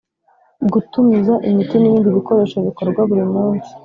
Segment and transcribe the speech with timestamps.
[0.73, 3.71] Gutumiza imiti n ‘ibindi bikoresho bikorwa buri munsi.